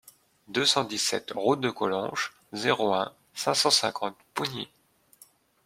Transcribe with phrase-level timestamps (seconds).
[0.47, 4.67] deux cent dix-sept route de Collonges, zéro un, cinq cent cinquante Pougny